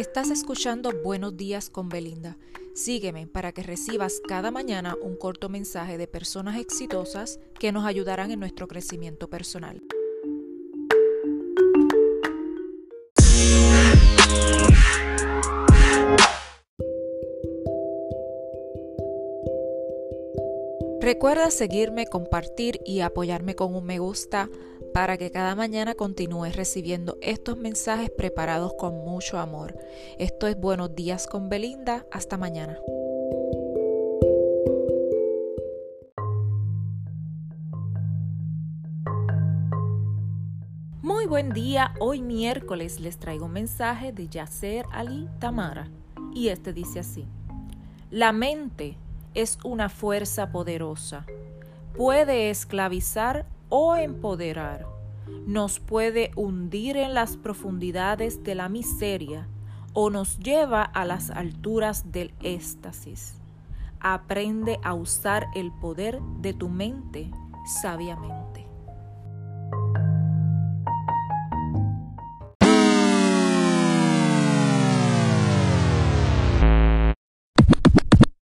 [0.00, 2.38] Estás escuchando Buenos días con Belinda.
[2.74, 8.30] Sígueme para que recibas cada mañana un corto mensaje de personas exitosas que nos ayudarán
[8.30, 9.82] en nuestro crecimiento personal.
[21.02, 24.48] Recuerda seguirme, compartir y apoyarme con un me gusta
[24.92, 29.76] para que cada mañana continúes recibiendo estos mensajes preparados con mucho amor.
[30.18, 32.06] Esto es Buenos días con Belinda.
[32.10, 32.78] Hasta mañana.
[41.02, 45.88] Muy buen día, hoy miércoles les traigo un mensaje de Yasser Ali Tamara
[46.34, 47.26] y este dice así.
[48.10, 48.96] La mente
[49.34, 51.26] es una fuerza poderosa.
[51.96, 54.86] Puede esclavizar o empoderar.
[55.46, 59.48] Nos puede hundir en las profundidades de la miseria
[59.94, 63.34] o nos lleva a las alturas del éxtasis.
[64.00, 67.30] Aprende a usar el poder de tu mente
[67.80, 68.39] sabiamente.